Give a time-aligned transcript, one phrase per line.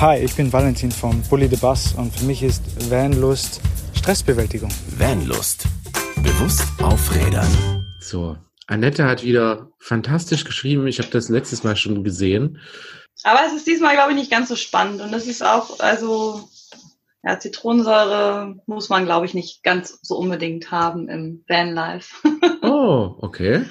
[0.00, 3.60] Hi, ich bin Valentin vom Bully the Bus und für mich ist Vanlust
[3.94, 4.70] Stressbewältigung.
[4.96, 5.64] Vanlust.
[6.22, 7.84] Bewusst auf Rädern.
[7.98, 8.36] So,
[8.68, 10.86] Annette hat wieder fantastisch geschrieben.
[10.86, 12.60] Ich habe das letztes Mal schon gesehen.
[13.24, 15.00] Aber es ist diesmal, glaube ich, nicht ganz so spannend.
[15.00, 16.48] Und das ist auch, also,
[17.24, 22.14] ja, Zitronensäure muss man, glaube ich, nicht ganz so unbedingt haben im Vanlife.
[22.62, 23.64] oh, okay.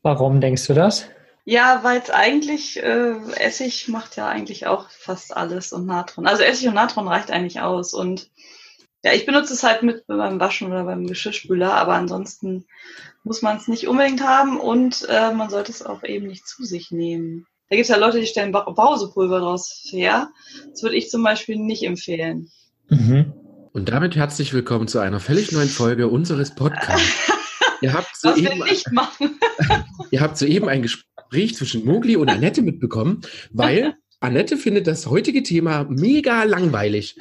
[0.00, 1.04] Warum denkst du das?
[1.50, 6.26] Ja, weil es eigentlich, äh, Essig macht ja eigentlich auch fast alles und Natron.
[6.26, 7.94] Also Essig und Natron reicht eigentlich aus.
[7.94, 8.28] Und
[9.02, 12.66] ja, ich benutze es halt mit beim Waschen oder beim Geschirrspüler, aber ansonsten
[13.24, 16.64] muss man es nicht unbedingt haben und äh, man sollte es auch eben nicht zu
[16.64, 17.46] sich nehmen.
[17.70, 20.28] Da gibt es ja Leute, die stellen Pausepulver draus her.
[20.70, 22.50] Das würde ich zum Beispiel nicht empfehlen.
[22.90, 23.32] Mhm.
[23.72, 27.32] Und damit herzlich willkommen zu einer völlig neuen Folge unseres Podcasts.
[27.80, 28.62] Ihr habt soeben,
[30.10, 35.42] ihr habt soeben ein Gespräch zwischen Mogli und Annette mitbekommen, weil Annette findet das heutige
[35.42, 37.16] Thema mega langweilig.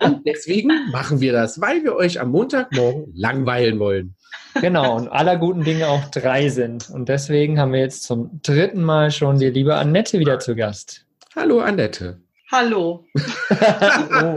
[0.00, 4.14] Und deswegen machen wir das, weil wir euch am Montagmorgen langweilen wollen.
[4.60, 6.90] Genau, und aller guten Dinge auch drei sind.
[6.90, 11.06] Und deswegen haben wir jetzt zum dritten Mal schon die liebe Annette wieder zu Gast.
[11.34, 12.20] Hallo Annette.
[12.50, 13.06] Hallo.
[13.50, 14.36] oh.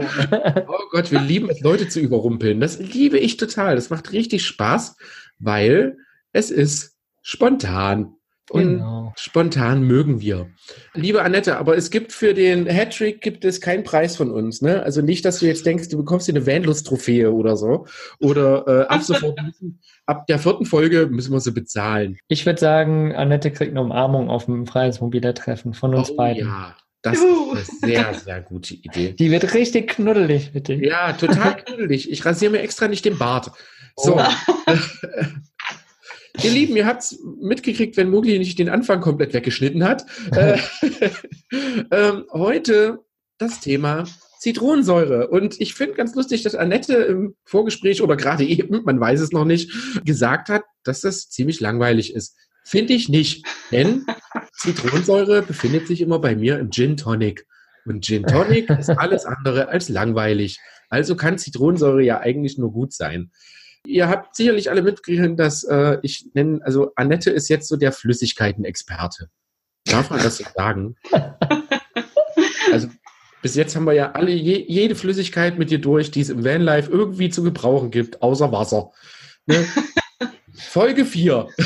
[0.68, 2.60] oh Gott, wir lieben es, Leute zu überrumpeln.
[2.60, 3.74] Das liebe ich total.
[3.74, 4.96] Das macht richtig Spaß
[5.42, 5.96] weil
[6.32, 8.14] es ist spontan.
[8.50, 9.12] Und genau.
[9.16, 10.50] spontan mögen wir.
[10.94, 14.82] Liebe Annette, aber es gibt für den Hattrick gibt es keinen Preis von uns, ne?
[14.82, 17.86] Also nicht, dass du jetzt denkst, du bekommst dir eine Vanlust-Trophäe oder so.
[18.20, 22.18] Oder äh, ab sofort müssen, ab der vierten Folge müssen wir sie bezahlen.
[22.28, 26.46] Ich würde sagen, Annette kriegt eine Umarmung auf dem Freiheitsmobiler-Treffen von uns oh, beiden.
[26.46, 26.76] Ja.
[27.02, 27.24] Das ist
[27.82, 29.12] eine sehr, sehr gute Idee.
[29.12, 30.74] Die wird richtig knuddelig, bitte.
[30.74, 32.10] Ja, total knuddelig.
[32.10, 33.50] Ich rasiere mir extra nicht den Bart.
[33.96, 34.20] So.
[36.42, 40.06] Ihr Lieben, ihr habt mitgekriegt, wenn Mugli nicht den Anfang komplett weggeschnitten hat.
[40.32, 40.58] äh,
[41.90, 43.00] ähm, heute
[43.38, 44.04] das Thema
[44.38, 45.28] Zitronensäure.
[45.28, 49.32] Und ich finde ganz lustig, dass Annette im Vorgespräch oder gerade eben, man weiß es
[49.32, 49.70] noch nicht,
[50.04, 52.36] gesagt hat, dass das ziemlich langweilig ist.
[52.64, 53.44] Finde ich nicht.
[53.70, 54.06] Denn
[54.54, 57.46] Zitronensäure befindet sich immer bei mir im Gin Tonic.
[57.84, 60.58] Und Gin Tonic ist alles andere als langweilig.
[60.88, 63.30] Also kann Zitronensäure ja eigentlich nur gut sein.
[63.86, 67.92] Ihr habt sicherlich alle mitgekriegt, dass äh, ich nenne, also Annette ist jetzt so der
[67.92, 69.28] Flüssigkeiten-Experte.
[69.84, 70.96] Darf man das so sagen?
[72.72, 72.88] Also
[73.42, 76.44] bis jetzt haben wir ja alle je, jede Flüssigkeit mit dir durch, die es im
[76.44, 78.92] Vanlife irgendwie zu gebrauchen gibt, außer Wasser.
[79.46, 79.66] Ne?
[80.54, 81.48] Folge 4.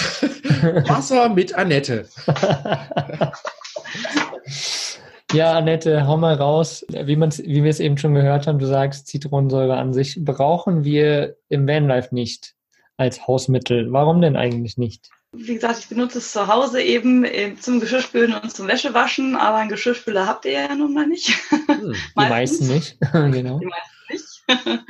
[0.88, 2.08] Wasser mit Annette.
[5.32, 6.84] Ja, Annette, hau mal raus.
[6.88, 11.36] Wie, wie wir es eben schon gehört haben, du sagst, Zitronensäure an sich brauchen wir
[11.48, 12.54] im Vanlife nicht
[12.96, 13.92] als Hausmittel.
[13.92, 15.10] Warum denn eigentlich nicht?
[15.32, 17.26] Wie gesagt, ich benutze es zu Hause eben
[17.60, 21.28] zum Geschirrspülen und zum Wäschewaschen, aber einen Geschirrspüler habt ihr ja nun mal nicht.
[21.66, 23.58] Hm, die meisten nicht, genau.
[23.58, 24.84] Die meisten nicht.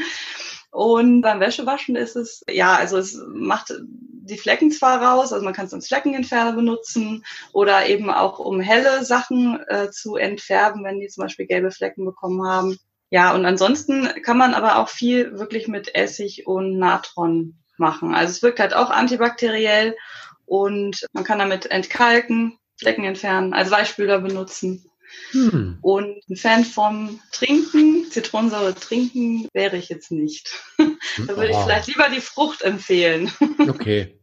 [0.76, 5.54] Und beim Wäschewaschen ist es, ja, also es macht die Flecken zwar raus, also man
[5.54, 11.00] kann es als Fleckenentferner benutzen oder eben auch um helle Sachen äh, zu entfärben, wenn
[11.00, 12.76] die zum Beispiel gelbe Flecken bekommen haben.
[13.08, 18.14] Ja, und ansonsten kann man aber auch viel wirklich mit Essig und Natron machen.
[18.14, 19.96] Also es wirkt halt auch antibakteriell
[20.44, 24.85] und man kann damit entkalken, Flecken entfernen, als Weichspüler benutzen.
[25.32, 25.78] Hm.
[25.80, 30.50] Und ein Fan vom Trinken, Zitronensäure trinken, wäre ich jetzt nicht.
[30.78, 33.30] da würde ich vielleicht lieber die Frucht empfehlen.
[33.68, 34.18] okay.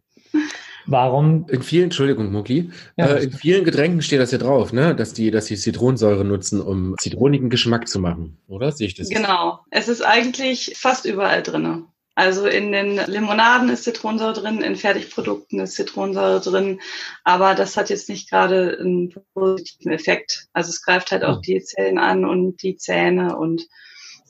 [0.85, 1.47] Warum?
[1.49, 4.95] In vielen, Entschuldigung, Mucki, ja, äh, in vielen Getränken steht das ja drauf, ne?
[4.95, 8.71] dass, die, dass die Zitronensäure nutzen, um zitronigen Geschmack zu machen, oder?
[8.71, 9.09] Sehe ich das?
[9.09, 9.59] Genau.
[9.71, 11.85] Es ist eigentlich fast überall drin.
[12.15, 16.79] Also in den Limonaden ist Zitronensäure drin, in Fertigprodukten ist Zitronensäure drin,
[17.23, 20.47] aber das hat jetzt nicht gerade einen positiven Effekt.
[20.53, 23.67] Also es greift halt auch die Zellen an und die Zähne und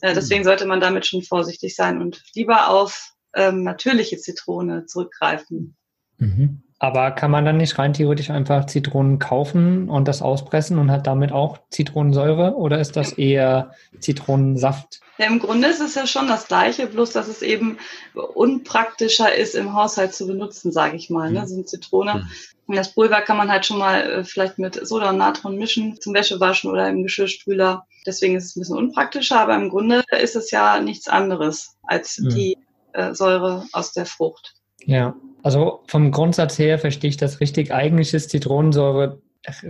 [0.00, 5.76] äh, deswegen sollte man damit schon vorsichtig sein und lieber auf ähm, natürliche Zitrone zurückgreifen.
[6.18, 6.63] Mhm.
[6.78, 11.06] Aber kann man dann nicht rein theoretisch einfach Zitronen kaufen und das auspressen und hat
[11.06, 15.00] damit auch Zitronensäure oder ist das eher Zitronensaft?
[15.18, 17.78] Ja, im Grunde ist es ja schon das Gleiche, bloß dass es eben
[18.14, 21.30] unpraktischer ist, im Haushalt zu benutzen, sage ich mal.
[21.30, 21.42] Ne?
[21.42, 21.46] Mhm.
[21.46, 22.26] So eine Zitrone.
[22.66, 22.74] Mhm.
[22.74, 26.14] Das Pulver kann man halt schon mal äh, vielleicht mit Soda und Natron mischen zum
[26.14, 27.86] Wäschewaschen oder im Geschirrspüler.
[28.06, 32.18] Deswegen ist es ein bisschen unpraktischer, aber im Grunde ist es ja nichts anderes als
[32.18, 32.28] mhm.
[32.30, 32.58] die
[32.92, 34.54] äh, Säure aus der Frucht.
[34.84, 37.72] Ja, also vom Grundsatz her verstehe ich das richtig.
[37.72, 39.20] Eigentlich ist Zitronensäure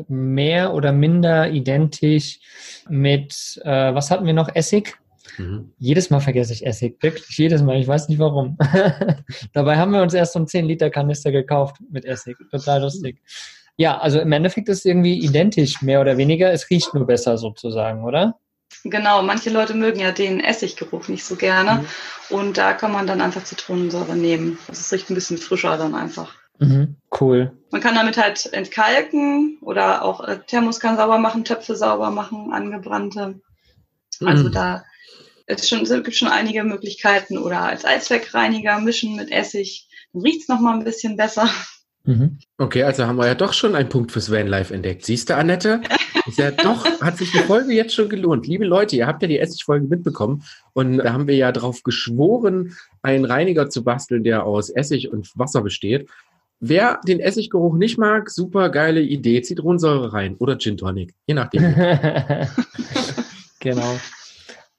[0.06, 2.38] mehr oder minder identisch
[2.88, 4.96] mit, äh, was hatten wir noch, Essig?
[5.36, 5.72] Mhm.
[5.78, 7.80] Jedes Mal vergesse ich Essig, wirklich jedes Mal.
[7.80, 8.56] Ich weiß nicht warum.
[9.52, 12.36] Dabei haben wir uns erst so einen 10 Liter Kanister gekauft mit Essig.
[12.52, 13.20] Total lustig.
[13.76, 16.52] Ja, also im Endeffekt ist es irgendwie identisch, mehr oder weniger.
[16.52, 18.38] Es riecht nur besser sozusagen, oder?
[18.82, 21.82] Genau, manche Leute mögen ja den Essiggeruch nicht so gerne.
[22.30, 22.36] Mhm.
[22.36, 24.58] Und da kann man dann einfach Zitronensäure nehmen.
[24.66, 26.34] Das riecht ein bisschen frischer dann einfach.
[26.58, 27.52] Mhm, cool.
[27.70, 33.40] Man kann damit halt entkalken oder auch äh, Thermoskan sauber machen, Töpfe sauber machen, angebrannte.
[34.20, 34.52] Also mhm.
[34.52, 34.84] da
[35.46, 39.88] es schon, es gibt schon einige Möglichkeiten oder als Allzweckreiniger mischen mit Essig.
[40.12, 41.48] Dann riecht es nochmal ein bisschen besser.
[42.04, 42.38] Mhm.
[42.58, 45.04] Okay, also haben wir ja doch schon einen Punkt fürs Vanlife entdeckt.
[45.04, 45.80] Siehst du, Annette?
[46.26, 48.46] Ist ja doch, hat sich die Folge jetzt schon gelohnt.
[48.46, 50.42] Liebe Leute, ihr habt ja die Essigfolge mitbekommen
[50.72, 55.30] und da haben wir ja darauf geschworen, einen Reiniger zu basteln, der aus Essig und
[55.36, 56.08] Wasser besteht.
[56.60, 59.42] Wer den Essiggeruch nicht mag, super geile Idee.
[59.42, 61.62] Zitronensäure rein oder Gin Tonic, je nachdem.
[63.60, 63.98] genau.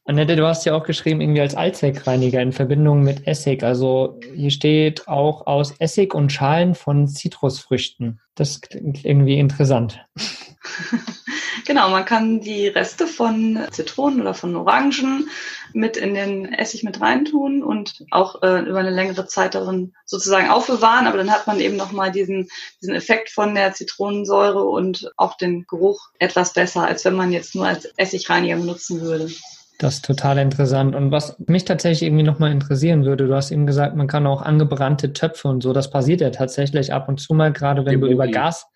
[0.07, 3.63] Annette, du hast ja auch geschrieben, irgendwie als Allzweckreiniger in Verbindung mit Essig.
[3.63, 8.19] Also hier steht auch aus Essig und Schalen von Zitrusfrüchten.
[8.35, 10.05] Das klingt irgendwie interessant.
[11.65, 15.27] genau, man kann die Reste von Zitronen oder von Orangen
[15.73, 20.49] mit in den Essig mit reintun und auch äh, über eine längere Zeit darin sozusagen
[20.49, 21.07] aufbewahren.
[21.07, 22.47] Aber dann hat man eben nochmal diesen,
[22.79, 27.55] diesen Effekt von der Zitronensäure und auch den Geruch etwas besser, als wenn man jetzt
[27.55, 29.31] nur als Essigreiniger benutzen würde.
[29.77, 30.95] Das ist total interessant.
[30.95, 34.41] Und was mich tatsächlich irgendwie nochmal interessieren würde, du hast eben gesagt, man kann auch
[34.41, 38.01] angebrannte Töpfe und so, das passiert ja tatsächlich ab und zu mal, gerade wenn dem
[38.01, 38.67] du über Gas,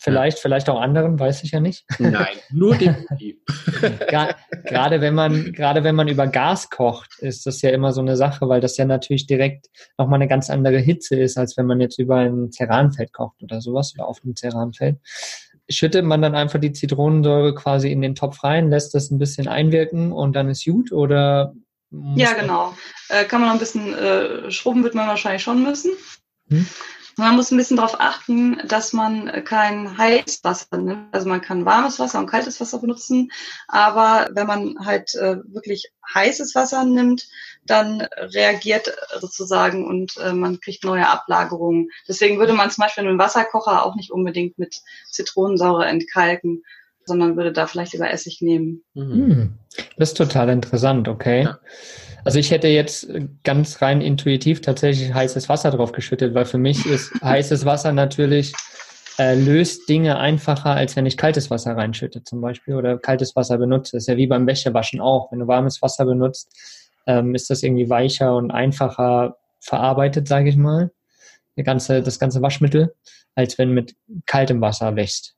[0.00, 0.42] vielleicht, ja.
[0.42, 1.84] vielleicht auch anderen, weiß ich ja nicht.
[1.98, 2.96] Nein, nur dem
[4.64, 8.16] Gerade wenn man, gerade wenn man über Gas kocht, ist das ja immer so eine
[8.16, 9.68] Sache, weil das ja natürlich direkt
[9.98, 13.60] nochmal eine ganz andere Hitze ist, als wenn man jetzt über ein Ceranfeld kocht oder
[13.60, 14.98] sowas oder auf einem Ceranfeld
[15.68, 19.48] schüttet man dann einfach die Zitronensäure quasi in den Topf rein, lässt das ein bisschen
[19.48, 21.54] einwirken und dann ist gut oder?
[22.16, 22.74] Ja, genau.
[23.08, 25.92] Äh, kann man noch ein bisschen äh, schrubben, wird man wahrscheinlich schon müssen.
[26.48, 26.66] Hm?
[27.16, 31.14] Man muss ein bisschen darauf achten, dass man kein Heißwasser nimmt.
[31.14, 33.30] Also man kann warmes Wasser und kaltes Wasser benutzen,
[33.68, 37.28] aber wenn man halt äh, wirklich heißes Wasser nimmt,
[37.64, 41.88] dann reagiert sozusagen und äh, man kriegt neue Ablagerungen.
[42.08, 46.62] Deswegen würde man zum Beispiel einen Wasserkocher auch nicht unbedingt mit Zitronensäure entkalken,
[47.06, 48.82] sondern würde da vielleicht lieber Essig nehmen.
[48.94, 49.12] Mhm.
[49.12, 49.58] Hm.
[49.96, 51.44] Das ist total interessant, okay.
[51.44, 51.58] Ja.
[52.24, 53.08] Also ich hätte jetzt
[53.42, 58.52] ganz rein intuitiv tatsächlich heißes Wasser drauf geschüttet, weil für mich ist heißes Wasser natürlich
[59.18, 63.58] äh, löst Dinge einfacher, als wenn ich kaltes Wasser reinschütte zum Beispiel oder kaltes Wasser
[63.58, 63.96] benutze.
[63.96, 65.30] Das ist ja wie beim Wäschewaschen auch.
[65.30, 66.50] Wenn du warmes Wasser benutzt,
[67.06, 70.90] ähm, ist das irgendwie weicher und einfacher verarbeitet, sage ich mal,
[71.62, 72.94] ganze, das ganze Waschmittel,
[73.34, 73.94] als wenn mit
[74.26, 75.36] kaltem Wasser wächst.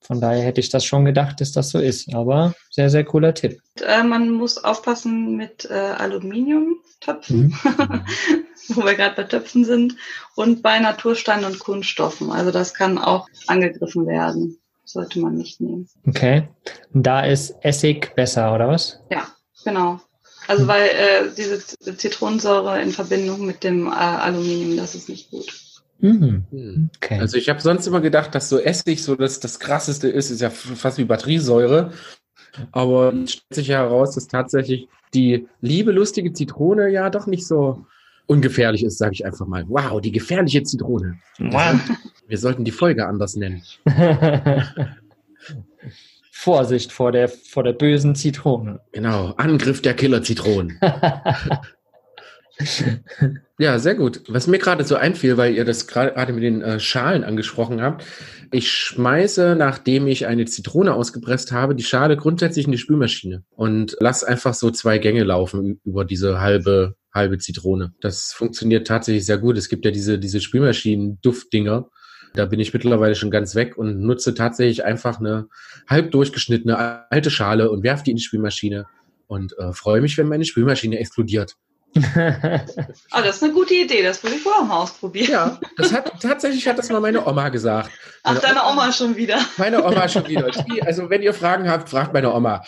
[0.00, 2.14] Von daher hätte ich das schon gedacht, dass das so ist.
[2.14, 3.60] Aber sehr, sehr cooler Tipp.
[3.84, 7.54] Äh, man muss aufpassen mit äh, Aluminiumtöpfen, mhm.
[8.68, 9.96] wo wir gerade bei Töpfen sind,
[10.36, 12.30] und bei Natursteinen und Kunststoffen.
[12.30, 14.58] Also das kann auch angegriffen werden.
[14.84, 15.88] Sollte man nicht nehmen.
[16.06, 16.48] Okay.
[16.92, 19.00] Da ist Essig besser, oder was?
[19.10, 19.26] Ja,
[19.64, 20.00] genau.
[20.46, 20.68] Also mhm.
[20.68, 21.58] weil äh, diese
[21.96, 25.65] Zitronensäure in Verbindung mit dem äh, Aluminium, das ist nicht gut.
[25.98, 26.44] Mhm.
[26.50, 26.90] Hm.
[26.96, 27.18] Okay.
[27.18, 30.40] Also ich habe sonst immer gedacht, dass so Essig so das, das krasseste ist, ist
[30.40, 31.92] ja fast wie Batteriesäure.
[32.72, 37.46] Aber es stellt sich ja heraus, dass tatsächlich die liebe, lustige Zitrone ja doch nicht
[37.46, 37.84] so
[38.26, 39.64] ungefährlich ist, sage ich einfach mal.
[39.68, 41.18] Wow, die gefährliche Zitrone.
[41.38, 41.78] Wow.
[42.28, 43.62] Wir sollten die Folge anders nennen.
[46.32, 48.80] Vorsicht vor der, vor der bösen Zitrone.
[48.92, 50.78] Genau, Angriff der Killer-Zitronen.
[53.58, 54.22] ja, sehr gut.
[54.28, 58.04] Was mir gerade so einfiel, weil ihr das gerade mit den äh, Schalen angesprochen habt,
[58.50, 63.96] ich schmeiße, nachdem ich eine Zitrone ausgepresst habe, die Schale grundsätzlich in die Spülmaschine und
[64.00, 67.94] lass einfach so zwei Gänge laufen über diese halbe halbe Zitrone.
[68.00, 69.56] Das funktioniert tatsächlich sehr gut.
[69.56, 71.88] Es gibt ja diese diese Spülmaschinen-Duftdinger.
[72.34, 75.48] Da bin ich mittlerweile schon ganz weg und nutze tatsächlich einfach eine
[75.88, 78.86] halb durchgeschnittene alte Schale und werfe die in die Spülmaschine
[79.26, 81.56] und äh, freue mich, wenn meine Spülmaschine explodiert
[81.96, 82.00] oh,
[83.22, 85.30] das ist eine gute Idee, das würde ich wohl auch mal ausprobieren.
[85.30, 87.90] Ja, das hat, tatsächlich hat das mal meine Oma gesagt.
[88.22, 89.38] Ach, deine Oma, Oma schon wieder.
[89.56, 90.50] Meine Oma schon wieder.
[90.70, 92.62] Die, also, wenn ihr Fragen habt, fragt meine Oma.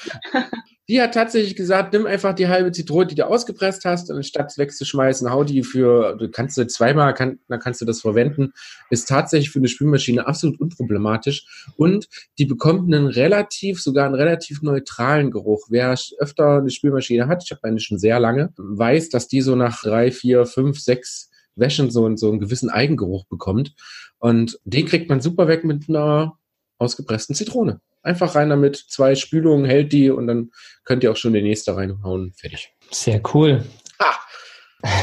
[0.88, 5.30] Die hat tatsächlich gesagt, nimm einfach die halbe Zitrone, die du ausgepresst hast, anstatt wegzuschmeißen,
[5.30, 8.54] hau die für, du kannst du zweimal, kann, dann kannst du das verwenden.
[8.88, 14.62] Ist tatsächlich für eine Spülmaschine absolut unproblematisch und die bekommt einen relativ, sogar einen relativ
[14.62, 15.66] neutralen Geruch.
[15.68, 19.56] Wer öfter eine Spülmaschine hat, ich habe eine schon sehr lange, weiß, dass die so
[19.56, 23.74] nach drei, vier, fünf, sechs Wäschen so, so einen gewissen Eigengeruch bekommt.
[24.18, 26.38] Und den kriegt man super weg mit einer
[26.78, 27.80] ausgepressten Zitrone.
[28.02, 30.50] Einfach rein damit, zwei Spülungen hält die und dann
[30.84, 32.32] könnt ihr auch schon die nächste reinhauen.
[32.36, 32.72] Fertig.
[32.90, 33.64] Sehr cool.
[33.98, 34.14] Ah.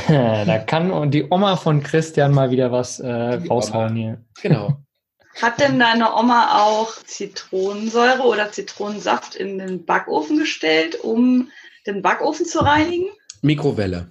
[0.46, 4.24] da kann die Oma von Christian mal wieder was äh, raushauen hier.
[4.42, 4.80] Genau.
[5.42, 11.50] Hat denn deine Oma auch Zitronensäure oder Zitronensaft in den Backofen gestellt, um
[11.86, 13.10] den Backofen zu reinigen?
[13.42, 14.08] Mikrowelle.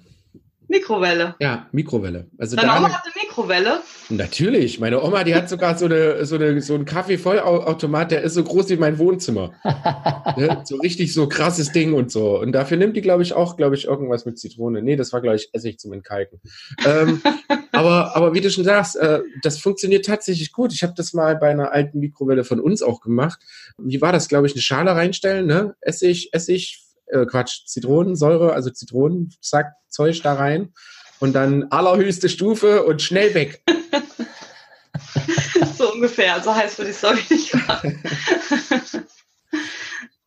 [0.68, 1.34] Mikrowelle.
[1.40, 2.28] Ja, Mikrowelle.
[2.38, 3.80] Also Deine Oma hat eine Mikrowelle?
[4.10, 4.78] Natürlich.
[4.78, 8.44] Meine Oma, die hat sogar so, eine, so, eine, so einen Kaffeevollautomat, der ist so
[8.44, 9.52] groß wie mein Wohnzimmer.
[10.36, 10.62] ne?
[10.64, 12.38] So richtig so krasses Ding und so.
[12.38, 14.82] Und dafür nimmt die, glaube ich, auch, glaube ich, irgendwas mit Zitrone.
[14.82, 16.40] Nee, das war, glaube ich, Essig zum Entkalken.
[16.86, 17.22] ähm,
[17.72, 20.72] aber, aber wie du schon sagst, äh, das funktioniert tatsächlich gut.
[20.72, 23.40] Ich habe das mal bei einer alten Mikrowelle von uns auch gemacht.
[23.78, 25.74] Wie war das, glaube ich, eine Schale reinstellen, ne?
[25.80, 30.72] Essig, Essig, äh, Quatsch, Zitronensäure, also Zitronensack, Zeug da rein
[31.24, 33.62] und dann allerhöchste Stufe und schnell weg.
[35.76, 37.52] so ungefähr, so heißt für die Story nicht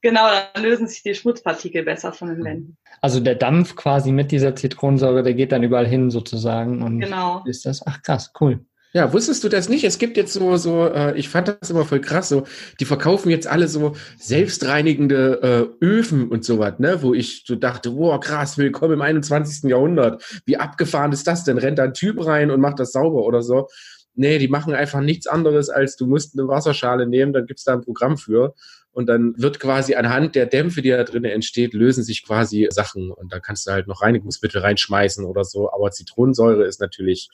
[0.02, 2.78] Genau, dann lösen sich die Schmutzpartikel besser von den Wänden.
[3.02, 6.82] Also der Dampf quasi mit dieser Zitronensäure, der geht dann überall hin sozusagen.
[6.82, 7.44] Und genau.
[7.46, 8.66] Ist das, ach krass, cool.
[8.94, 9.84] Ja, wusstest du das nicht?
[9.84, 12.46] Es gibt jetzt so, so, äh, ich fand das immer voll krass, so,
[12.80, 17.96] die verkaufen jetzt alle so selbstreinigende äh, Öfen und sowas, ne, wo ich so dachte,
[17.96, 19.70] wow, krass, willkommen im 21.
[19.70, 20.24] Jahrhundert.
[20.46, 21.58] Wie abgefahren ist das denn?
[21.58, 23.68] Rennt da ein Typ rein und macht das sauber oder so?
[24.16, 27.74] Nee, die machen einfach nichts anderes, als du musst eine Wasserschale nehmen, dann gibt's da
[27.74, 28.56] ein Programm für
[28.98, 33.12] und dann wird quasi anhand der Dämpfe, die da drin entsteht, lösen sich quasi Sachen
[33.12, 35.72] und da kannst du halt noch Reinigungsmittel reinschmeißen oder so.
[35.72, 37.30] Aber Zitronensäure ist natürlich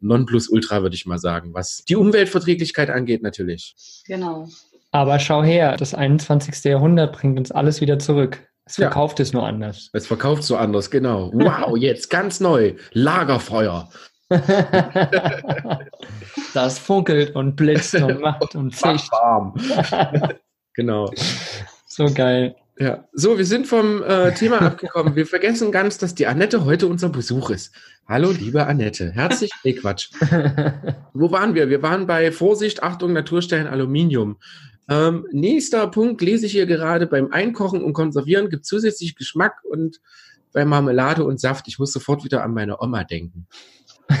[0.00, 3.74] Nonplusultra, würde ich mal sagen, was die Umweltverträglichkeit angeht, natürlich.
[4.06, 4.48] Genau.
[4.92, 6.64] Aber schau her, das 21.
[6.64, 8.46] Jahrhundert bringt uns alles wieder zurück.
[8.64, 9.22] Es verkauft ja.
[9.24, 9.90] es nur anders.
[9.92, 11.30] Es verkauft so anders, genau.
[11.32, 12.74] Wow, jetzt ganz neu.
[12.92, 13.88] Lagerfeuer.
[16.54, 19.10] das funkelt und blitzt und macht und zischt.
[20.74, 21.08] genau.
[21.86, 22.56] So geil.
[22.78, 25.16] Ja, so, wir sind vom äh, Thema abgekommen.
[25.16, 27.72] Wir vergessen ganz, dass die Annette heute unser Besuch ist.
[28.06, 29.12] Hallo, liebe Annette.
[29.12, 30.10] Herzlich, nee, Quatsch.
[31.14, 31.70] Wo waren wir?
[31.70, 34.36] Wir waren bei Vorsicht, Achtung, Naturstellen, Aluminium.
[34.90, 37.06] Ähm, nächster Punkt lese ich hier gerade.
[37.06, 40.02] Beim Einkochen und Konservieren gibt zusätzlich Geschmack und
[40.52, 41.68] bei Marmelade und Saft.
[41.68, 43.46] Ich muss sofort wieder an meine Oma denken.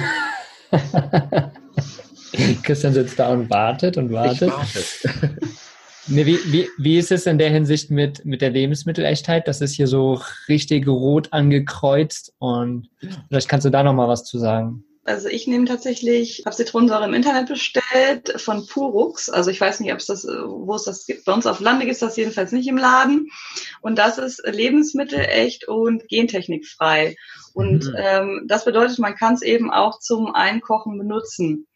[2.62, 4.48] Christian sitzt da und wartet und wartet.
[4.48, 5.36] Ich warte.
[6.08, 9.48] Wie, wie, wie ist es in der Hinsicht mit, mit der Lebensmittelechtheit?
[9.48, 12.88] Das ist hier so richtig rot angekreuzt und
[13.28, 14.84] vielleicht kannst du da nochmal was zu sagen.
[15.06, 19.30] Also ich nehme tatsächlich, habe Zitronensäure im Internet bestellt von Purux.
[19.30, 21.24] Also ich weiß nicht, ob es das, wo es das gibt.
[21.24, 23.28] Bei uns auf Lande ist das jedenfalls nicht im Laden.
[23.82, 27.14] Und das ist lebensmittelecht und gentechnikfrei.
[27.54, 27.96] Und mhm.
[27.96, 31.68] ähm, das bedeutet, man kann es eben auch zum Einkochen benutzen.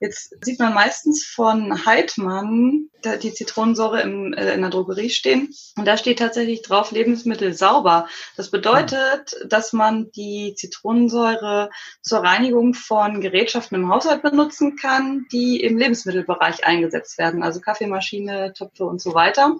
[0.00, 2.88] Jetzt sieht man meistens von Heidmann
[3.22, 5.52] die Zitronensäure im, äh, in der Drogerie stehen.
[5.76, 8.08] Und da steht tatsächlich drauf Lebensmittel sauber.
[8.36, 11.70] Das bedeutet, dass man die Zitronensäure
[12.02, 17.42] zur Reinigung von Gerätschaften im Haushalt benutzen kann, die im Lebensmittelbereich eingesetzt werden.
[17.42, 19.56] Also Kaffeemaschine, Töpfe und so weiter.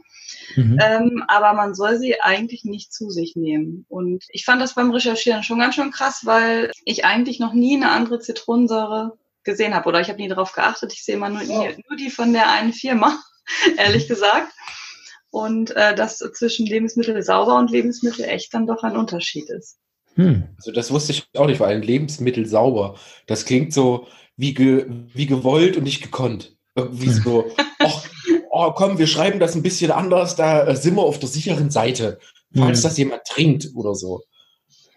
[0.57, 0.79] Mhm.
[0.83, 3.87] Ähm, aber man soll sie eigentlich nicht zu sich nehmen.
[3.89, 7.77] Und ich fand das beim Recherchieren schon ganz schön krass, weil ich eigentlich noch nie
[7.77, 9.89] eine andere Zitronensäure gesehen habe.
[9.89, 10.93] Oder ich habe nie darauf geachtet.
[10.93, 11.69] Ich sehe immer nur, oh.
[11.89, 13.21] nur die von der einen Firma,
[13.77, 14.53] ehrlich gesagt.
[15.31, 19.79] Und äh, dass zwischen Lebensmittel sauber und Lebensmittel echt dann doch ein Unterschied ist.
[20.15, 20.49] Hm.
[20.57, 24.87] Also das wusste ich auch nicht, weil ein Lebensmittel sauber, das klingt so wie, ge,
[25.15, 26.57] wie gewollt und nicht gekonnt.
[26.75, 27.51] Irgendwie so,
[27.85, 28.03] oh,
[28.51, 31.71] oh, komm, wir schreiben das ein bisschen anders, da äh, sind wir auf der sicheren
[31.71, 32.19] Seite,
[32.57, 32.83] falls hm.
[32.83, 34.23] das jemand trinkt oder so.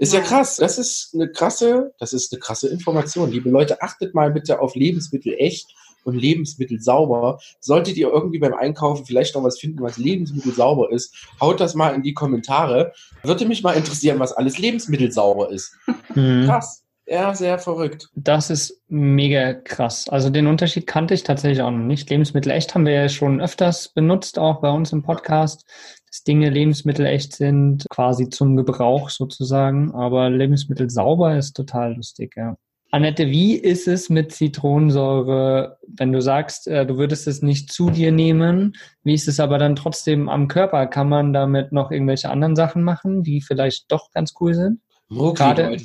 [0.01, 0.55] Ist ja krass.
[0.55, 3.29] Das ist eine krasse, das ist eine krasse Information.
[3.29, 7.39] Liebe Leute, achtet mal bitte auf Lebensmittel echt und Lebensmittel sauber.
[7.59, 11.75] Solltet ihr irgendwie beim Einkaufen vielleicht noch was finden, was Lebensmittel sauber ist, haut das
[11.75, 12.93] mal in die Kommentare.
[13.21, 15.73] Würde mich mal interessieren, was alles Lebensmittel sauber ist.
[16.15, 16.45] Mhm.
[16.45, 16.80] Krass.
[17.11, 18.07] Ja, sehr verrückt.
[18.15, 20.07] Das ist mega krass.
[20.07, 22.09] Also den Unterschied kannte ich tatsächlich auch noch nicht.
[22.09, 25.65] Lebensmittel echt haben wir ja schon öfters benutzt, auch bei uns im Podcast
[26.11, 29.91] dass Dinge Lebensmittel echt sind, quasi zum Gebrauch sozusagen.
[29.91, 32.57] Aber Lebensmittel sauber ist total lustig, ja.
[32.93, 37.89] Annette, wie ist es mit Zitronensäure, wenn du sagst, äh, du würdest es nicht zu
[37.89, 38.73] dir nehmen?
[39.03, 40.87] Wie ist es aber dann trotzdem am Körper?
[40.87, 44.81] Kann man damit noch irgendwelche anderen Sachen machen, die vielleicht doch ganz cool sind?
[45.11, 45.77] Gerade,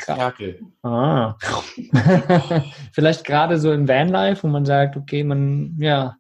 [0.83, 1.35] ah.
[2.93, 6.17] vielleicht gerade so im Vanlife, wo man sagt, okay, man ja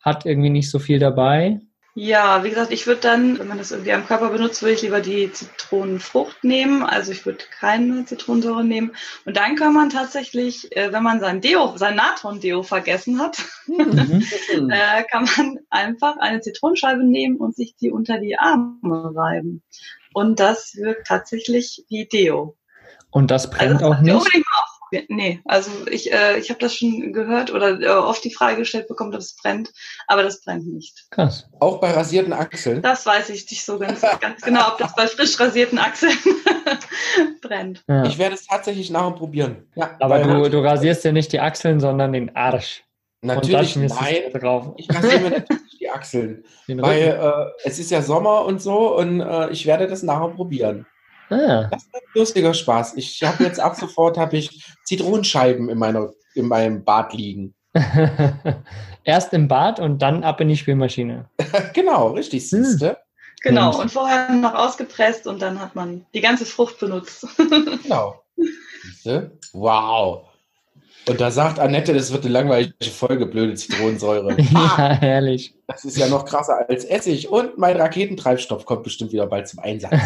[0.00, 1.60] hat irgendwie nicht so viel dabei.
[1.94, 4.82] Ja, wie gesagt, ich würde dann, wenn man das irgendwie am Körper benutzt, würde ich
[4.82, 6.82] lieber die Zitronenfrucht nehmen.
[6.82, 8.92] Also ich würde keine Zitronensäure nehmen.
[9.26, 14.24] Und dann kann man tatsächlich, äh, wenn man sein Deo, sein Natron-Deo vergessen hat, mhm.
[14.70, 19.62] äh, kann man einfach eine Zitronenscheibe nehmen und sich die unter die Arme reiben.
[20.14, 22.56] Und das wirkt tatsächlich wie Deo.
[23.10, 24.44] Und das brennt also das auch nicht?
[25.08, 28.88] Nee, also ich, äh, ich habe das schon gehört oder äh, oft die Frage gestellt
[28.88, 29.70] bekommen, ob es brennt,
[30.06, 31.06] aber das brennt nicht.
[31.10, 31.48] Krass.
[31.60, 32.82] Auch bei rasierten Achseln?
[32.82, 36.16] Das weiß ich nicht so ganz, ganz genau, ob das bei frisch rasierten Achseln
[37.40, 37.82] brennt.
[37.88, 38.04] Ja.
[38.04, 39.66] Ich werde es tatsächlich nachher probieren.
[39.76, 42.84] Ja, aber du, du rasierst ja nicht die Achseln, sondern den Arsch.
[43.22, 44.32] Natürlich nein.
[44.34, 44.74] Drauf.
[44.76, 46.44] Ich rasiere mir natürlich Achseln.
[46.66, 50.86] weil äh, es ist ja Sommer und so und äh, ich werde das nachher probieren.
[51.30, 51.68] Ah.
[51.70, 52.94] Das ist ein lustiger Spaß.
[52.96, 57.54] Ich habe jetzt ab sofort habe ich Zitronenscheiben in, meiner, in meinem Bad liegen.
[59.04, 61.28] Erst im Bad und dann ab in die Spülmaschine.
[61.74, 62.88] genau, richtig, siehste.
[62.90, 62.96] Hm.
[63.42, 67.26] Genau, und vorher noch ausgepresst und dann hat man die ganze Frucht benutzt.
[67.82, 68.22] genau.
[68.36, 69.38] Siehste?
[69.52, 70.28] Wow.
[71.08, 74.36] Und da sagt Annette, das wird eine langweilige Folge, blöde Zitronensäure.
[74.52, 75.54] ja, herrlich.
[75.66, 77.28] Das ist ja noch krasser als Essig.
[77.28, 79.92] Und mein Raketentreibstoff kommt bestimmt wieder bald zum Einsatz.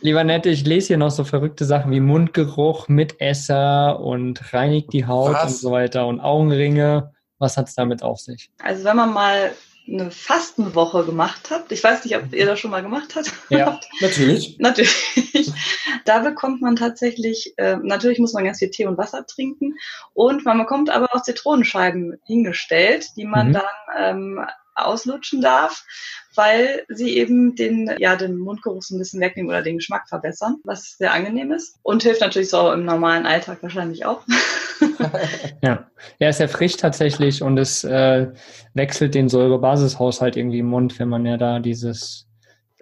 [0.00, 5.06] Lieber Nette, ich lese hier noch so verrückte Sachen wie Mundgeruch, Mitesser und reinigt die
[5.06, 5.44] Haut Was?
[5.44, 7.12] und so weiter und Augenringe.
[7.38, 8.50] Was hat es damit auf sich?
[8.62, 9.52] Also wenn man mal
[9.88, 11.72] eine Fastenwoche gemacht habt.
[11.72, 13.32] Ich weiß nicht, ob ihr das schon mal gemacht habt.
[13.48, 14.58] Ja, natürlich.
[14.58, 15.52] natürlich.
[16.04, 19.74] Da bekommt man tatsächlich, äh, natürlich muss man ganz viel Tee und Wasser trinken
[20.14, 23.52] und man bekommt aber auch Zitronenscheiben hingestellt, die man mhm.
[23.52, 23.64] dann
[23.98, 25.84] ähm, auslutschen darf,
[26.34, 30.56] weil sie eben den, ja, den Mundgeruch so ein bisschen wegnehmen oder den Geschmack verbessern,
[30.64, 34.22] was sehr angenehm ist und hilft natürlich so im normalen Alltag wahrscheinlich auch.
[35.62, 35.86] ja.
[36.18, 38.28] er ist ja frisch tatsächlich und es äh,
[38.74, 42.26] wechselt den Säurebasishaushalt irgendwie im Mund, wenn man ja da dieses,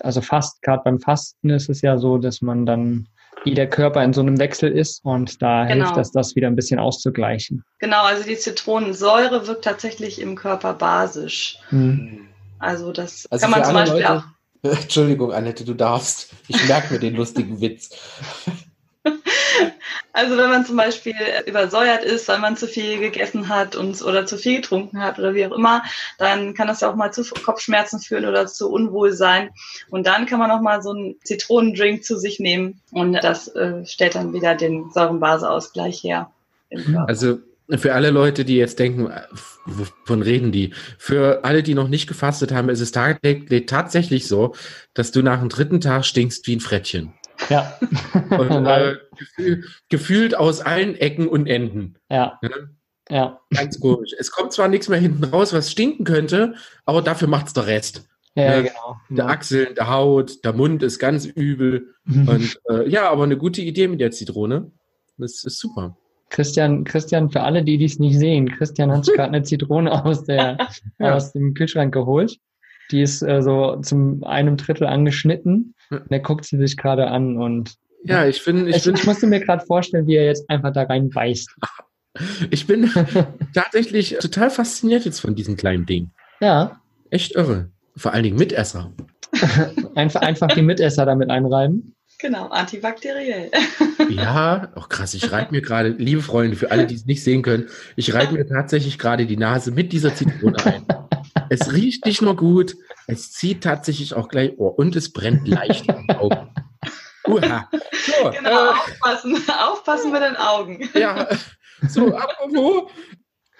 [0.01, 3.09] also fast, gerade beim Fasten ist es ja so, dass man dann
[3.45, 5.87] wie der Körper in so einem Wechsel ist und da genau.
[5.87, 7.65] hilft es, das wieder ein bisschen auszugleichen.
[7.79, 11.59] Genau, also die Zitronensäure wirkt tatsächlich im Körper basisch.
[11.71, 12.30] Hm.
[12.61, 14.23] Also das also kann man zum Beispiel Leute, auch.
[14.63, 16.29] Entschuldigung, Annette, du darfst.
[16.49, 17.91] Ich merke mir den lustigen Witz.
[20.13, 21.15] Also wenn man zum Beispiel
[21.47, 25.35] übersäuert ist, weil man zu viel gegessen hat und, oder zu viel getrunken hat oder
[25.35, 25.83] wie auch immer,
[26.19, 29.51] dann kann das ja auch mal zu Kopfschmerzen führen oder zu Unwohlsein.
[29.89, 33.87] Und dann kann man auch mal so einen Zitronendrink zu sich nehmen und das äh,
[33.87, 36.31] stellt dann wieder den Säurenbaseausgleich her.
[37.07, 37.39] Also
[37.79, 39.11] für alle Leute, die jetzt denken,
[39.67, 40.73] wovon reden die?
[40.99, 44.55] Für alle, die noch nicht gefastet haben, ist es tatsächlich so,
[44.95, 47.15] dass du nach dem dritten Tag stinkst wie ein Frettchen.
[47.49, 47.79] Ja.
[48.31, 51.97] Und, äh, gefühl, gefühlt aus allen Ecken und Enden.
[52.11, 52.39] Ja.
[52.43, 52.51] ja.
[53.09, 53.41] ja.
[53.55, 54.13] Ganz komisch.
[54.19, 56.55] Es kommt zwar nichts mehr hinten raus, was stinken könnte,
[56.85, 58.07] aber dafür macht es der Rest.
[58.35, 58.97] Ja, ja, genau.
[59.09, 61.95] Der Achseln, der Haut, der Mund ist ganz übel.
[62.07, 64.71] und äh, ja, aber eine gute Idee mit der Zitrone.
[65.19, 65.97] Das ist super.
[66.31, 70.57] Christian, Christian, für alle, die dies nicht sehen, Christian hat gerade eine Zitrone aus, der,
[70.99, 71.15] ja.
[71.15, 72.39] aus dem Kühlschrank geholt.
[72.91, 75.75] Die ist äh, so zum einem Drittel angeschnitten.
[75.91, 79.07] Und er guckt sie sich gerade an und ja, ich bin, ich, ich, bin, ich
[79.07, 81.55] musste mir gerade vorstellen, wie er jetzt einfach da rein beißt.
[82.51, 82.91] Ich bin
[83.55, 86.11] tatsächlich total fasziniert jetzt von diesem kleinen Ding.
[86.41, 86.81] Ja.
[87.09, 87.71] Echt irre.
[87.97, 88.93] Vor allen Dingen Mitesser.
[89.95, 91.95] einfach, einfach die Mitesser damit einreiben.
[92.21, 93.51] Genau, antibakteriell.
[94.11, 95.15] ja, auch krass.
[95.15, 98.35] Ich reibe mir gerade, liebe Freunde, für alle, die es nicht sehen können, ich reibe
[98.35, 100.87] mir tatsächlich gerade die Nase mit dieser Zitrone ein.
[101.49, 105.89] es riecht nicht nur gut, es zieht tatsächlich auch gleich Ohr und es brennt leicht
[105.89, 106.55] in den Augen.
[107.27, 107.69] Uha.
[107.93, 110.89] So, genau, äh, aufpassen, aufpassen mit den Augen.
[110.95, 111.29] Ja,
[111.89, 112.91] so, apropos,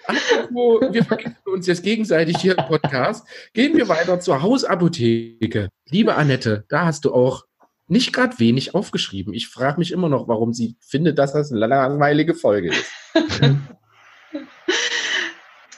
[0.05, 3.27] apropos, wir vergessen uns jetzt gegenseitig hier im Podcast.
[3.53, 5.69] Gehen wir weiter zur Hausapotheke.
[5.89, 7.45] Liebe Annette, da hast du auch
[7.91, 9.33] nicht gerade wenig aufgeschrieben.
[9.33, 12.89] Ich frage mich immer noch, warum sie findet, dass das eine langweilige Folge ist.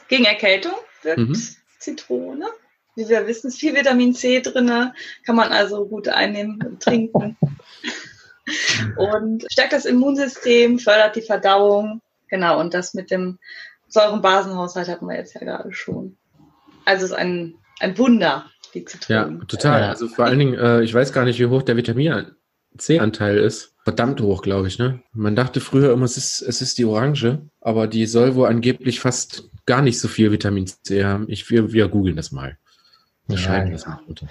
[0.08, 1.36] Gegen Erkältung wirkt mhm.
[1.80, 2.45] Zitrone.
[2.95, 4.91] Wie wir wissen, ist viel Vitamin C drin,
[5.26, 7.36] kann man also gut einnehmen und trinken.
[8.97, 11.99] und stärkt das Immunsystem, fördert die Verdauung.
[12.28, 13.39] Genau, und das mit dem
[13.88, 16.15] Säurenbasenhaushalt hatten wir jetzt ja gerade schon.
[16.86, 19.39] Also es ist ein, ein Wunder, die Zitronen.
[19.39, 19.83] Ja, total.
[19.83, 22.31] Also vor allen Dingen, äh, ich weiß gar nicht, wie hoch der Vitamin
[22.77, 23.75] C-Anteil ist.
[23.83, 24.79] Verdammt hoch, glaube ich.
[24.79, 25.01] Ne?
[25.12, 28.99] Man dachte früher immer, es ist, es ist die Orange, aber die soll wohl angeblich
[28.99, 31.25] fast gar nicht so viel Vitamin C haben.
[31.27, 32.57] Ich, wir, wir googeln das mal.
[33.27, 34.27] Wir ja, schreiben das mal runter.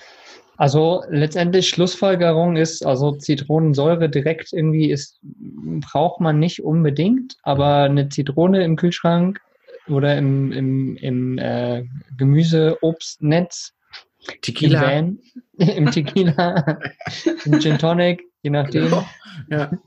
[0.56, 8.08] Also letztendlich Schlussfolgerung ist, also Zitronensäure direkt irgendwie ist, braucht man nicht unbedingt, aber eine
[8.10, 9.40] Zitrone im Kühlschrank
[9.88, 11.84] oder im, im, im äh,
[12.16, 13.72] Gemüse-Obstnetz,
[14.40, 14.90] Tequila.
[14.92, 15.18] Im,
[15.58, 16.78] Van, im Tequila,
[17.44, 18.92] im Gin Tonic, je nachdem.
[19.48, 19.70] Ja.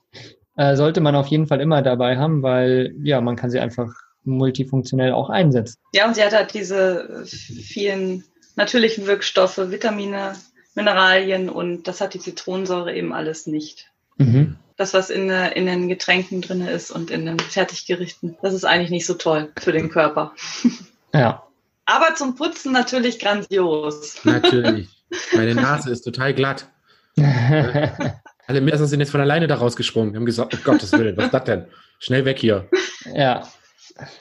[0.58, 3.92] Äh, sollte man auf jeden Fall immer dabei haben, weil ja, man kann sie einfach
[4.24, 5.78] multifunktionell auch einsetzen.
[5.94, 8.24] Ja, und sie hat halt diese vielen
[8.56, 10.36] natürlichen Wirkstoffe, Vitamine,
[10.74, 13.92] Mineralien und das hat die Zitronensäure eben alles nicht.
[14.18, 14.56] Mhm.
[14.78, 18.38] Das, was in, in den Getränken drin ist und in den Fertiggerichten.
[18.42, 20.34] Das ist eigentlich nicht so toll für den Körper.
[21.14, 21.45] Ja.
[21.86, 24.16] Aber zum Putzen natürlich grandios.
[24.24, 24.90] Natürlich.
[25.36, 26.68] Meine Nase ist total glatt.
[27.18, 30.12] Alle Mitarbeiter sind jetzt von alleine da rausgesprungen.
[30.14, 31.66] Die haben gesagt, oh Gottes Willen, was ist das denn?
[32.00, 32.68] Schnell weg hier.
[33.14, 33.48] ja.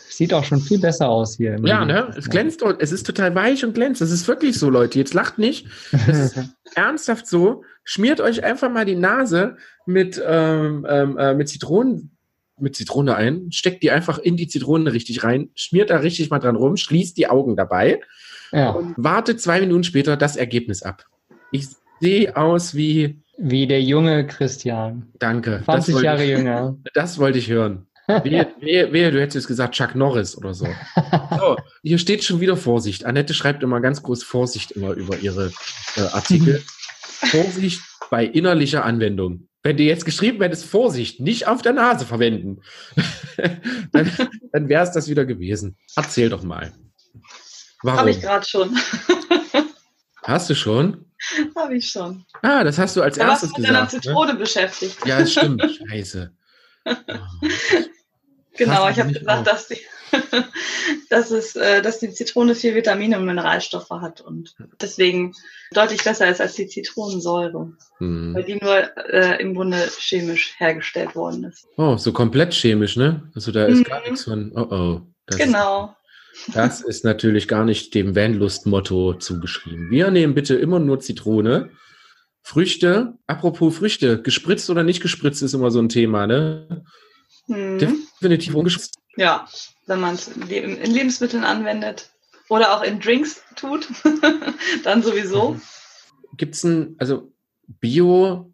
[0.08, 1.56] Sieht auch schon viel besser aus hier.
[1.64, 2.14] Ja, ne?
[2.16, 4.00] Es glänzt, und- es ist total weich und glänzt.
[4.00, 4.98] Es ist wirklich so, Leute.
[5.00, 5.66] Jetzt lacht nicht.
[6.06, 6.38] Es ist
[6.76, 7.64] ernsthaft so.
[7.82, 12.13] Schmiert euch einfach mal die Nase mit, ähm, ähm, äh, mit Zitronen,
[12.58, 16.38] mit Zitrone ein, steckt die einfach in die Zitrone richtig rein, schmiert da richtig mal
[16.38, 18.00] dran rum, schließt die Augen dabei
[18.52, 18.70] ja.
[18.70, 21.04] und wartet zwei Minuten später das Ergebnis ab.
[21.50, 21.68] Ich
[22.00, 25.08] sehe aus wie, Wie der junge Christian.
[25.18, 25.62] danke.
[25.64, 26.76] 20 wollte Jahre ich, jünger.
[26.94, 27.86] Das wollte ich hören.
[28.06, 30.66] Wehe, wehe, wehe, du hättest gesagt Chuck Norris oder so.
[31.38, 33.04] So, hier steht schon wieder Vorsicht.
[33.04, 35.52] Annette schreibt immer ganz groß Vorsicht immer über ihre
[35.96, 36.62] äh, Artikel.
[37.04, 39.48] Vorsicht bei innerlicher Anwendung.
[39.64, 42.60] Wenn du jetzt geschrieben hättest, Vorsicht, nicht auf der Nase verwenden,
[43.92, 44.12] dann,
[44.52, 45.78] dann wäre es das wieder gewesen.
[45.96, 46.72] Erzähl doch mal.
[47.82, 48.00] Warum?
[48.00, 48.76] Habe ich gerade schon.
[50.22, 51.06] Hast du schon?
[51.56, 52.24] Habe ich schon.
[52.42, 53.92] Ah, das hast du als Da warst du erstes mit deiner gesagt.
[53.94, 54.00] Ne?
[54.00, 55.06] Zitrone beschäftigt.
[55.06, 55.62] Ja, das stimmt.
[55.88, 56.32] Scheiße.
[56.86, 58.58] Oh.
[58.58, 59.44] Genau, ich habe gesagt, auf.
[59.44, 59.78] dass die,
[61.10, 65.32] dass, es, äh, dass die Zitrone viel Vitamine und Mineralstoffe hat und deswegen
[65.72, 68.34] deutlich besser ist als die Zitronensäure, Hm.
[68.34, 71.66] weil die nur äh, im Grunde chemisch hergestellt worden ist.
[71.76, 73.30] Oh, so komplett chemisch, ne?
[73.34, 73.84] Also da ist Mhm.
[73.84, 75.00] gar nichts von, oh oh.
[75.26, 75.96] Das, Genau.
[76.52, 79.90] das ist natürlich gar nicht dem Vanlust-Motto zugeschrieben.
[79.90, 81.70] Wir nehmen bitte immer nur Zitrone.
[82.42, 86.84] Früchte, apropos Früchte, gespritzt oder nicht gespritzt ist immer so ein Thema, ne?
[87.46, 87.78] Hm.
[87.78, 88.98] Definitiv ungespritzt.
[89.16, 89.46] Ja,
[89.86, 92.10] wenn man es in in Lebensmitteln anwendet
[92.48, 93.88] oder auch in Drinks tut,
[94.84, 95.52] dann sowieso.
[95.52, 95.62] Mhm.
[96.36, 97.32] Gibt's ein, also
[97.66, 98.52] Bio,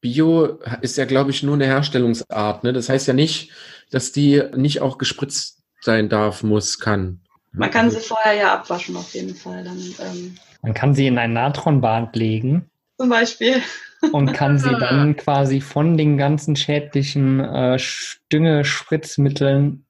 [0.00, 2.72] Bio ist ja, glaube ich, nur eine Herstellungsart, ne?
[2.72, 3.50] Das heißt ja nicht,
[3.90, 7.20] dass die nicht auch gespritzt sein darf, muss, kann.
[7.52, 9.64] Man kann sie vorher ja abwaschen auf jeden Fall.
[9.64, 13.62] Dann ähm, Man kann sie in ein Natronbad legen zum Beispiel.
[14.12, 19.84] und kann sie dann quasi von den ganzen schädlichen äh, Stünge-Spritzmitteln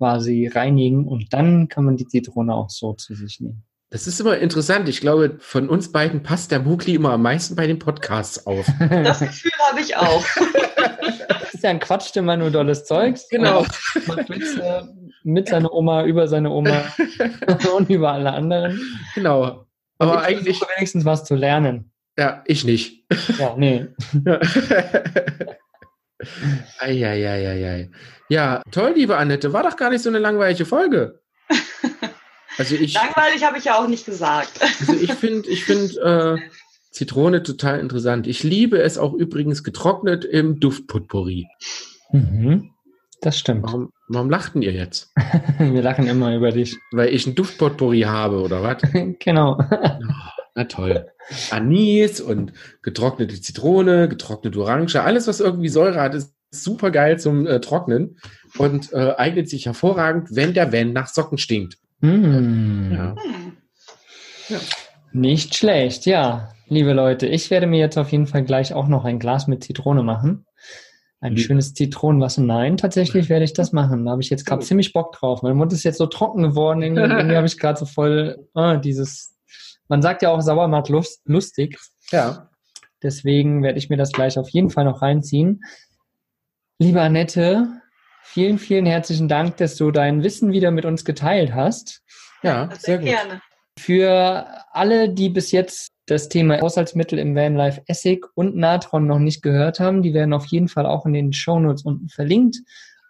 [0.00, 3.64] quasi reinigen und dann kann man die Zitrone auch so zu sich nehmen.
[3.90, 4.88] Das ist immer interessant.
[4.88, 8.66] Ich glaube, von uns beiden passt der Mugli immer am meisten bei den Podcasts auf.
[8.88, 10.24] Das Gefühl habe ich auch.
[11.50, 13.28] Christian quatscht immer nur dolles Zeugs.
[13.28, 13.58] Genau.
[13.58, 14.88] Und macht Witze
[15.22, 16.84] mit seiner Oma, über seine Oma
[17.76, 18.80] und über alle anderen.
[19.14, 19.66] Genau.
[19.98, 21.92] Und Aber ich eigentlich, wenigstens was zu lernen.
[22.16, 23.04] ja, ich nicht.
[23.38, 23.88] Ja, nee.
[26.80, 27.90] Eieieiei.
[28.28, 29.52] Ja, toll, liebe Annette.
[29.52, 31.20] War doch gar nicht so eine langweilige Folge.
[32.58, 34.60] Also ich, Langweilig habe ich ja auch nicht gesagt.
[34.60, 36.50] also ich finde, ich finde äh,
[36.90, 38.26] Zitrone total interessant.
[38.26, 41.46] Ich liebe es auch übrigens getrocknet im Duftpotpourri.
[42.12, 42.70] Mhm.
[43.22, 43.62] Das stimmt.
[43.62, 45.10] Warum, warum lachten ihr jetzt?
[45.58, 46.76] Wir lachen immer über dich.
[46.92, 48.82] Weil ich ein Duftpotpourri habe, oder was?
[49.20, 49.58] genau.
[50.54, 51.06] Na toll.
[51.50, 57.46] Anis und getrocknete Zitrone, getrocknete Orange, alles, was irgendwie Säure hat, ist super geil zum
[57.46, 58.18] äh, Trocknen
[58.58, 61.78] und äh, eignet sich hervorragend, wenn der Van nach Socken stinkt.
[62.00, 62.92] Hm.
[62.92, 63.14] Ja.
[64.48, 64.58] Hm.
[65.12, 66.52] Nicht schlecht, ja.
[66.68, 69.64] Liebe Leute, ich werde mir jetzt auf jeden Fall gleich auch noch ein Glas mit
[69.64, 70.46] Zitrone machen.
[71.20, 72.42] Ein Wie- schönes Zitronenwasser.
[72.42, 74.04] Nein, tatsächlich werde ich das machen.
[74.04, 74.68] Da habe ich jetzt gerade Gut.
[74.68, 75.42] ziemlich Bock drauf.
[75.42, 76.82] Mein Mund ist jetzt so trocken geworden.
[76.82, 79.36] Irgendwie, irgendwie habe ich gerade so voll ah, dieses.
[79.88, 81.78] Man sagt ja auch Sauermatt lust, lustig.
[82.10, 82.48] Ja.
[83.02, 85.60] Deswegen werde ich mir das gleich auf jeden Fall noch reinziehen.
[86.82, 87.82] Liebe Annette,
[88.22, 92.02] vielen, vielen herzlichen Dank, dass du dein Wissen wieder mit uns geteilt hast.
[92.42, 93.06] Ja, Sehr, sehr gut.
[93.06, 93.42] gerne.
[93.78, 99.42] Für alle, die bis jetzt das Thema Haushaltsmittel im Vanlife Essig und Natron noch nicht
[99.42, 102.56] gehört haben, die werden auf jeden Fall auch in den Shownotes unten verlinkt.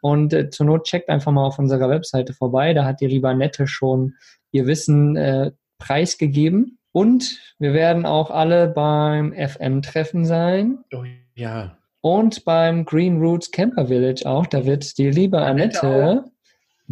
[0.01, 2.75] Und äh, zur Not checkt einfach mal auf unserer Webseite vorbei.
[2.75, 4.15] Da hat die liebe Annette schon
[4.51, 6.81] ihr Wissen äh, preisgegeben.
[6.91, 11.05] Und wir werden auch alle beim FM-Treffen sein Oh,
[11.37, 11.77] ja.
[12.01, 14.47] Und beim Green Roots Camper Village auch.
[14.47, 16.25] Da wird die liebe Annette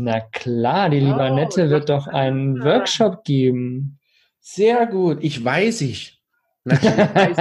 [0.01, 2.07] na klar, die liebe Oh, Annette wird doch.
[2.07, 3.99] einen Workshop geben.
[4.41, 5.19] Sehr gut.
[5.23, 6.21] Ich weiß ich.
[6.65, 7.37] Natürlich weiß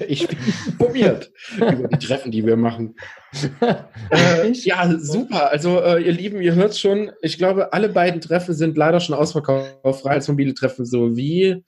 [0.00, 0.08] ich.
[0.08, 2.96] ich bin informiert über die Treffen, die wir machen.
[4.10, 4.64] Äh, Ich?
[4.64, 5.52] ja, super.
[5.52, 9.14] Also, äh, ihr Lieben, ihr hört schon, ich glaube, alle beiden Treffen sind leider schon
[9.14, 9.76] ausverkauft.
[10.02, 11.64] Freiheitsmobile Treffen sowie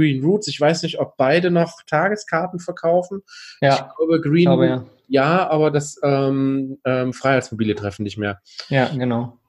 [0.00, 0.48] Green Roots.
[0.48, 3.22] Ich weiß nicht, ob beide noch Tageskarten verkaufen.
[3.60, 4.84] Ich ja, glaube, Green ich glaube ja.
[5.08, 8.40] ja, aber das ähm, ähm, Freiheitsmobile Treffen nicht mehr.
[8.68, 9.39] Ja, genau.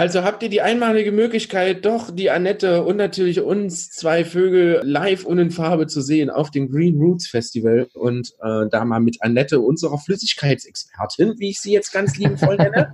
[0.00, 5.26] Also habt ihr die einmalige Möglichkeit, doch die Annette und natürlich uns zwei Vögel live
[5.26, 9.18] und in Farbe zu sehen auf dem Green Roots Festival und äh, da mal mit
[9.20, 12.90] Annette, unserer Flüssigkeitsexpertin, wie ich sie jetzt ganz liebevoll nenne,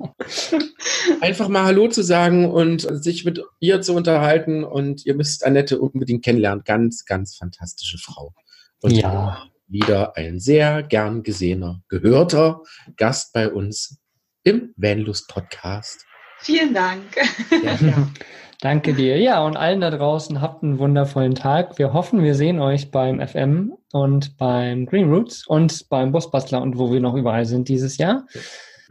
[1.21, 4.65] einfach mal Hallo zu sagen und sich mit ihr zu unterhalten.
[4.65, 6.65] Und ihr müsst Annette unbedingt kennenlernen.
[6.65, 8.35] Ganz, ganz fantastische Frau.
[8.83, 9.45] Und Ja.
[9.69, 12.63] wieder ein sehr gern gesehener, gehörter
[12.97, 14.01] Gast bei uns
[14.43, 16.05] im Vanlust Podcast.
[16.39, 17.03] Vielen Dank.
[18.61, 19.19] Danke dir.
[19.19, 21.79] Ja, und allen da draußen habt einen wundervollen Tag.
[21.79, 26.79] Wir hoffen, wir sehen euch beim FM und beim Green Roots und beim Busbastler und
[26.79, 28.25] wo wir noch überall sind dieses Jahr.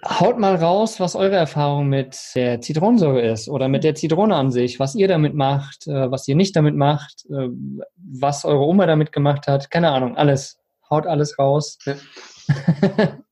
[0.04, 4.52] Haut mal raus, was eure Erfahrung mit der Zitronensäure ist oder mit der Zitrone an
[4.52, 7.50] sich, was ihr damit macht, äh, was ihr nicht damit macht, äh,
[7.96, 9.72] was eure Oma damit gemacht hat.
[9.72, 10.60] Keine Ahnung, alles.
[10.92, 11.80] Haut alles raus.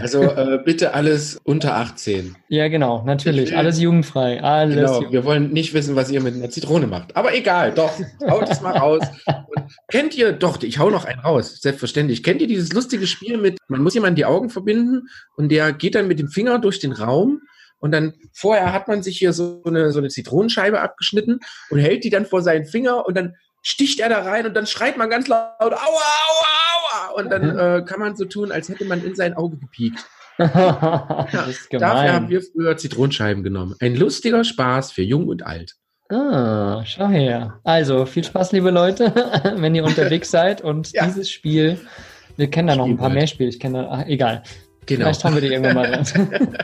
[0.00, 2.36] Also äh, bitte alles unter 18.
[2.48, 3.56] Ja, genau, Ich natürlich.
[3.56, 4.42] Alles jugendfrei.
[4.42, 5.12] Alles Genau, jugendfrei.
[5.12, 7.16] wir wollen nicht wissen, was ihr mit einer Zitrone macht.
[7.16, 7.92] Aber egal, doch,
[8.28, 9.02] haut es mal raus.
[9.26, 12.22] Und kennt ihr, doch, ich hau noch einen raus, selbstverständlich.
[12.22, 15.94] Kennt ihr dieses lustige Spiel mit, man muss jemand die Augen verbinden und der geht
[15.94, 17.40] dann mit dem Finger durch den Raum
[17.78, 22.04] und dann vorher hat man sich hier so eine, so eine Zitronenscheibe abgeschnitten und hält
[22.04, 25.10] die dann vor seinen Finger und dann sticht er da rein und dann schreit man
[25.10, 27.10] ganz laut, aua, aua, aua.
[27.16, 29.98] Und dann äh, kann man so tun, als hätte man in sein Auge gepiekt.
[30.38, 32.28] das ist Dafür haben gemein.
[32.30, 33.74] wir früher Zitronenscheiben genommen.
[33.80, 35.74] Ein lustiger Spaß für Jung und Alt.
[36.08, 37.60] Ah, schau her.
[37.62, 39.12] Also, viel Spaß, liebe Leute,
[39.56, 41.04] wenn ihr unterwegs seid und Ja.
[41.06, 41.78] dieses Spiel,
[42.36, 44.42] wir kennen da noch ein paar mehr Spiele, ich kenne da, ach, egal.
[44.86, 45.04] Genau.
[45.04, 46.58] Vielleicht haben wir die irgendwann mal dran.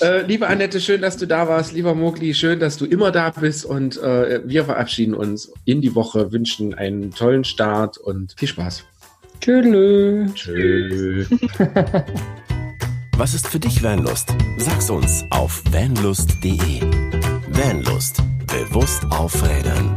[0.00, 1.72] Äh, liebe Annette, schön, dass du da warst.
[1.72, 3.64] Lieber Mogli, schön, dass du immer da bist.
[3.64, 8.84] Und äh, wir verabschieden uns in die Woche, wünschen einen tollen Start und viel Spaß.
[9.40, 10.34] Tschüss.
[10.34, 11.24] Tschö.
[13.16, 14.34] Was ist für dich Vanlust?
[14.56, 16.80] Sag's uns auf vanlust.de.
[17.50, 18.22] Vanlust.
[18.46, 19.94] Bewusst aufrädern.